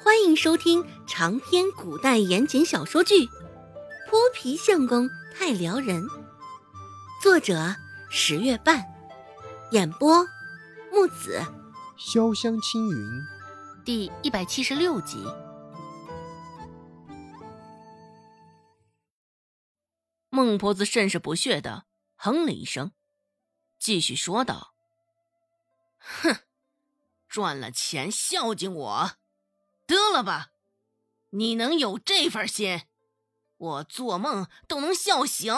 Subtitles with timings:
[0.00, 3.26] 欢迎收听长篇古代言情小说剧
[4.08, 6.04] 《泼皮相公太撩人》，
[7.20, 7.74] 作者
[8.08, 8.84] 十月半，
[9.72, 10.24] 演播
[10.92, 11.42] 木子
[11.98, 13.22] 潇湘青云，
[13.84, 15.26] 第一百七十六集。
[20.30, 22.92] 孟婆子甚是不屑的哼了一声，
[23.80, 24.74] 继续说道
[25.98, 26.36] ：“哼，
[27.28, 29.10] 赚了钱孝敬我。”
[29.88, 30.52] 得了吧，
[31.30, 32.82] 你能有这份心，
[33.56, 35.56] 我做梦都能笑醒。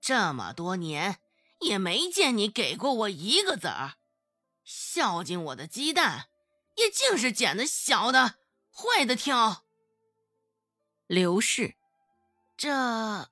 [0.00, 1.18] 这么多年
[1.60, 3.96] 也没见你给过我一个子儿，
[4.64, 6.28] 孝敬我的鸡蛋
[6.76, 8.36] 也净是捡的小的、
[8.72, 9.64] 坏的挑。
[11.08, 11.74] 刘氏，
[12.56, 13.28] 这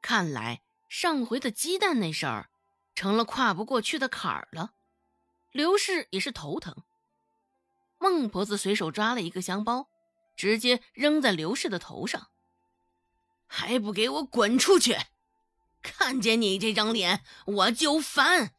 [0.00, 2.48] 看来上回的鸡蛋那事儿
[2.94, 4.72] 成了跨不过去的坎儿了。
[5.52, 6.74] 刘氏也是头疼。
[7.98, 9.88] 孟婆子随手抓了一个香包，
[10.36, 12.28] 直接扔在刘氏的头上，
[13.46, 14.96] 还不给我滚出去！
[15.82, 18.54] 看见你这张脸我就烦，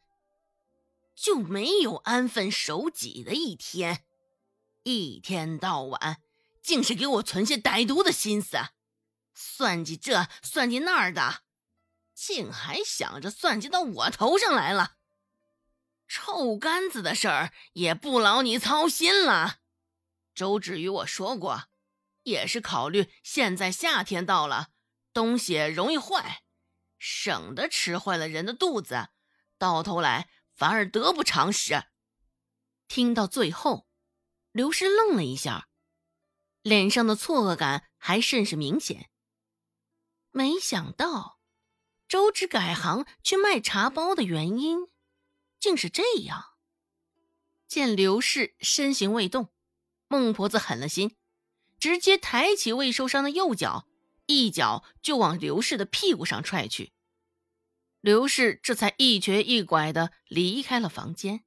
[1.14, 4.04] 就没有安分守己的一天，
[4.84, 6.22] 一天到晚
[6.62, 8.56] 竟是给我存下歹毒的心思，
[9.34, 11.42] 算计这算计那儿的，
[12.14, 14.97] 竟还想着算计到我头上来了。
[16.08, 19.58] 臭干子的事儿也不劳你操心了。
[20.34, 21.68] 周芷与我说过，
[22.22, 24.68] 也是考虑现在夏天到了，
[25.12, 26.42] 东西容易坏，
[26.98, 29.08] 省得吃坏了人的肚子，
[29.58, 31.84] 到头来反而得不偿失。
[32.86, 33.86] 听到最后，
[34.50, 35.68] 刘氏愣了一下，
[36.62, 39.10] 脸上的错愕感还甚是明显。
[40.30, 41.38] 没想到
[42.06, 44.88] 周芷改行去卖茶包的原因。
[45.58, 46.54] 竟是这样。
[47.66, 49.50] 见刘氏身形未动，
[50.08, 51.16] 孟婆子狠了心，
[51.78, 53.86] 直接抬起未受伤的右脚，
[54.26, 56.92] 一脚就往刘氏的屁股上踹去。
[58.00, 61.44] 刘氏这才一瘸一拐的离开了房间。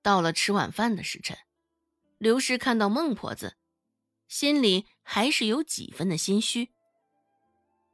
[0.00, 1.36] 到了吃晚饭的时辰，
[2.16, 3.56] 刘氏看到孟婆子，
[4.28, 6.68] 心里还是有几分的心虚；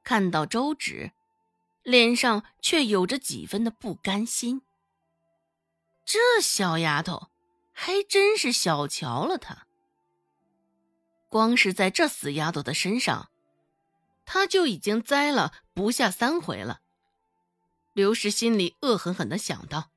[0.05, 1.13] 看到周芷，
[1.83, 4.63] 脸上却有着几分的不甘心。
[6.05, 7.29] 这小丫头
[7.73, 9.67] 还真是小瞧了他。
[11.29, 13.31] 光是在这死丫头的身上，
[14.25, 16.81] 他就已经栽了不下三回了。
[17.93, 19.91] 刘氏心里恶狠狠地想到。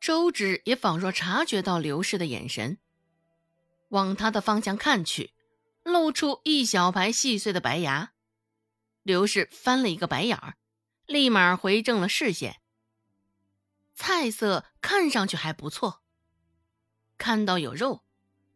[0.00, 2.76] 周芷也仿若察觉到刘氏的眼神，
[3.88, 5.32] 往他的方向看去，
[5.82, 8.12] 露出一小排细碎的白牙。
[9.02, 10.56] 刘氏翻了一个白眼儿，
[11.06, 12.60] 立马回正了视线。
[13.94, 16.02] 菜色看上去还不错。
[17.16, 18.04] 看到有肉，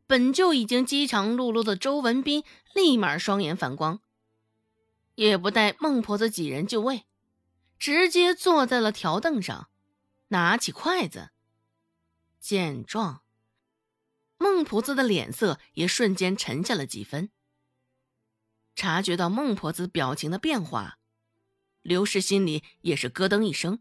[0.06, 2.42] 本就已经饥肠辘辘的周文斌
[2.74, 4.00] 立马双眼反光，
[5.14, 7.06] 也不待孟婆子几人就位，
[7.78, 9.70] 直接坐在了条凳上，
[10.28, 11.30] 拿起筷子。
[12.40, 13.22] 见状，
[14.38, 17.30] 孟婆子的脸色也瞬间沉下了几分。
[18.74, 20.98] 察觉到孟婆子表情的变化，
[21.82, 23.80] 刘氏心里也是咯噔一声。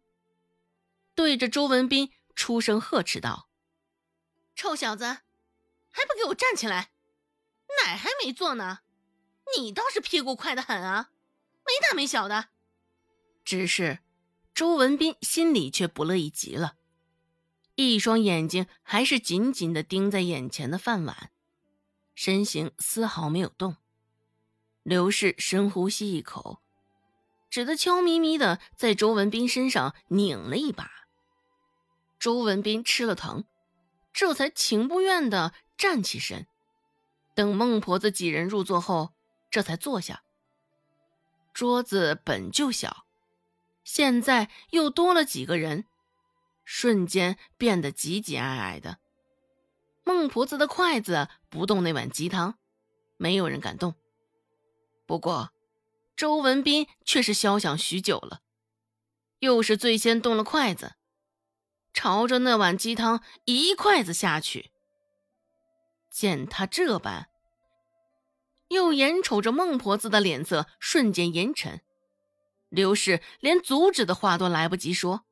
[1.17, 3.49] 对着周文斌出声呵斥道
[4.55, 6.91] ：“臭小子，还不给我站起来！
[7.83, 8.81] 奶还没做呢，
[9.57, 11.09] 你倒是屁股快得很啊，
[11.65, 12.49] 没大没小的。”
[13.43, 13.97] 只是
[14.53, 16.75] 周文斌心里却不乐意极了，
[17.73, 21.31] 一双眼睛还是紧紧的盯在眼前的饭碗，
[22.13, 23.77] 身形丝毫没有动。
[24.83, 26.61] 刘氏深呼吸一口，
[27.49, 31.06] 只得悄咪咪的在周文斌身上拧了一把。
[32.27, 33.45] 周文斌吃了疼，
[34.11, 36.45] 这才情不愿的站起身。
[37.33, 39.13] 等孟婆子几人入座后，
[39.49, 40.23] 这才坐下。
[41.53, 43.05] 桌子本就小，
[43.85, 45.85] 现在又多了几个人，
[46.65, 48.97] 瞬间变得挤挤挨挨的。
[50.03, 52.57] 孟婆子的筷子不动那碗鸡汤，
[53.15, 53.95] 没有人敢动。
[55.05, 55.53] 不过，
[56.17, 58.41] 周文斌却是消想许久了，
[59.39, 60.95] 又是最先动了筷子。
[61.97, 64.69] 朝着那碗鸡汤一筷子下去，
[66.11, 67.25] 见他这般，
[68.67, 71.81] 又眼瞅着孟婆子的脸色瞬间阴沉，
[72.69, 75.25] 刘氏连阻止的话都来不及说，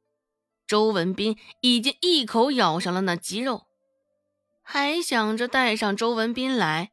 [0.65, 3.67] 周文斌已经一口咬上了那鸡肉，
[4.63, 6.89] 还想着带上周文斌来，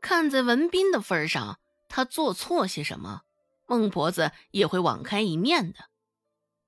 [0.00, 3.24] 看在文斌的份上，他做错些什么，
[3.66, 5.90] 孟婆子也会网开一面的，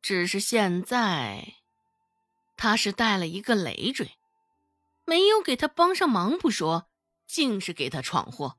[0.02, 1.61] 只是现在。
[2.56, 4.12] 他是带了一个累赘，
[5.04, 6.88] 没有给他帮上忙不说，
[7.26, 8.58] 竟是给他闯祸，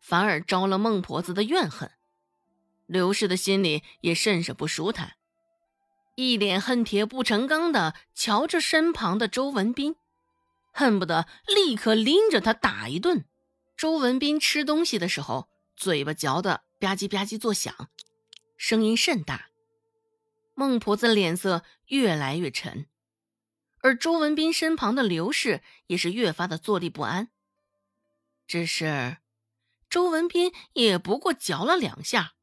[0.00, 1.90] 反而招了孟婆子的怨恨。
[2.86, 5.16] 刘氏的心里也甚是不舒坦，
[6.14, 9.96] 一脸恨铁不成钢的瞧着身旁的周文斌，
[10.72, 13.26] 恨不得立刻拎着他打一顿。
[13.76, 17.90] 周文斌吃东西的时候，嘴巴嚼得吧唧吧唧作响，
[18.56, 19.48] 声音甚大。
[20.54, 22.86] 孟婆子脸色越来越沉，
[23.80, 27.30] 而周文斌身旁的刘氏也是越发的坐立不安。
[28.46, 29.18] 只是，
[29.90, 32.34] 周文斌也不过嚼了两下。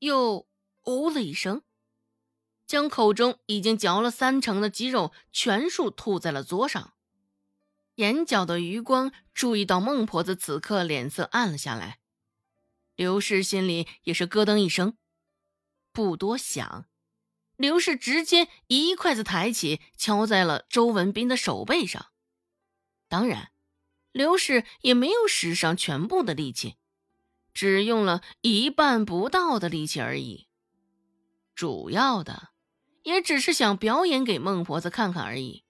[0.00, 0.48] 又
[0.82, 1.62] 哦了一声，
[2.66, 6.94] 将口中已经嚼了三成的鸡肉全数吐在了桌上。
[7.96, 12.00] 眼角的余光注意到孟婆子此刻脸色暗了下来，
[12.96, 14.96] 刘氏心里也是咯噔一声，
[15.92, 16.86] 不多想，
[17.60, 22.06] 刘氏直接一筷子抬起，敲在了周文斌的手背上。
[23.06, 23.52] 当然，
[24.12, 26.76] 刘氏也没有使上全部的力气。
[27.52, 30.48] 只用了一半不到的力气而已，
[31.54, 32.48] 主要的
[33.02, 35.66] 也只是想表演给孟婆子看看而已。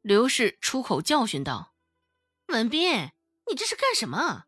[0.00, 1.74] 刘氏出口教训道
[2.46, 3.10] ：“文斌，
[3.48, 4.44] 你这是干什么？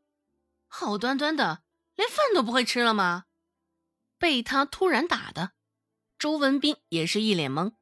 [0.68, 1.64] 好端端的，
[1.96, 3.24] 连饭都不会吃了吗？”
[4.16, 5.54] 被他突然打的，
[6.20, 7.72] 周文斌也是一脸懵，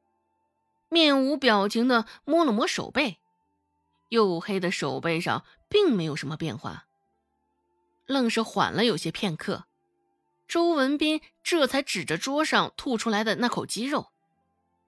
[0.87, 3.17] 面无表情的摸了摸手背，
[4.09, 6.85] 黝黑的手背上并没有什么变化。
[8.05, 9.65] 愣是缓了有些片刻，
[10.47, 14.13] 周文斌这才指着桌上吐出来的那口鸡肉，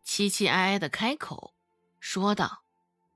[0.06, 1.54] 凄凄哀哀的开口
[2.00, 2.64] 说道：“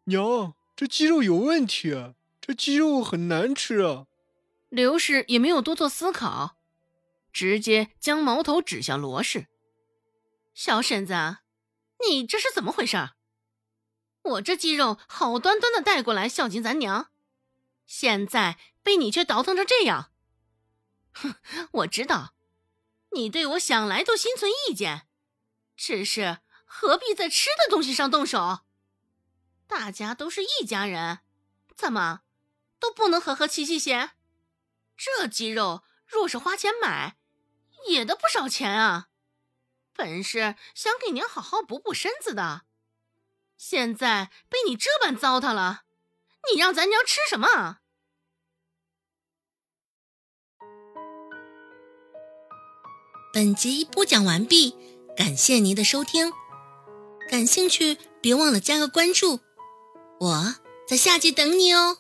[0.03, 4.07] 娘，这鸡肉有问题，这鸡肉很难吃啊！”
[4.67, 6.57] 刘氏也没有多做思考，
[7.31, 9.47] 直接将矛头指向罗氏
[10.55, 11.39] ：“小婶子，
[12.07, 13.09] 你这是怎么回事？
[14.21, 17.11] 我这鸡肉好端端的带过来孝敬咱娘。”
[17.85, 20.11] 现在被你却倒腾成这样，
[21.11, 21.35] 哼！
[21.71, 22.33] 我知道，
[23.11, 25.07] 你对我想来都心存意见，
[25.75, 28.61] 只是何必在吃的东西上动手？
[29.67, 31.19] 大家都是一家人，
[31.75, 32.21] 怎么
[32.79, 34.11] 都不能和和气气些？
[34.95, 37.17] 这鸡肉若是花钱买，
[37.87, 39.09] 也得不少钱啊！
[39.95, 42.63] 本是想给娘好好补补身子的，
[43.57, 45.83] 现在被你这般糟蹋了。
[46.51, 47.79] 你让咱娘吃什么？
[53.33, 54.75] 本集播讲完毕，
[55.17, 56.31] 感谢您的收听。
[57.29, 59.39] 感兴趣别忘了加个关注，
[60.19, 60.55] 我
[60.87, 61.97] 在下集等你哦。